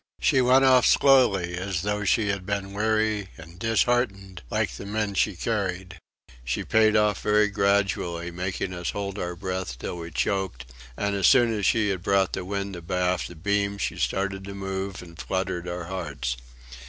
She 0.19 0.41
went 0.41 0.65
off 0.65 0.87
slowly 0.87 1.53
as 1.55 1.83
though 1.83 2.05
she 2.05 2.29
had 2.29 2.43
been 2.43 2.73
weary 2.73 3.29
and 3.37 3.59
disheartened 3.59 4.41
like 4.49 4.71
the 4.71 4.85
men 4.87 5.13
she 5.13 5.35
carried. 5.35 5.99
She 6.43 6.63
paid 6.63 6.95
off 6.95 7.21
very 7.21 7.49
gradually, 7.49 8.31
making 8.31 8.73
us 8.73 8.89
hold 8.89 9.19
our 9.19 9.35
breath 9.35 9.77
till 9.77 9.97
we 9.97 10.09
choked, 10.09 10.65
and 10.97 11.15
as 11.15 11.27
soon 11.27 11.53
as 11.53 11.67
she 11.67 11.89
had 11.89 12.01
brought 12.01 12.33
the 12.33 12.43
wind 12.43 12.75
abaft 12.75 13.27
the 13.27 13.35
beam 13.35 13.77
she 13.77 13.95
started 13.99 14.43
to 14.45 14.55
move, 14.55 15.03
and 15.03 15.19
fluttered 15.19 15.67
our 15.67 15.83
hearts. 15.85 16.35